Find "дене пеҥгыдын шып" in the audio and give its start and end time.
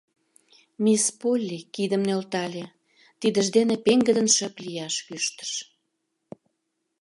3.57-4.55